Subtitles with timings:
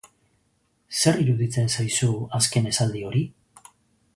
[1.01, 2.09] Zer iruditzen zaizu
[2.39, 3.23] azken esaldi hori?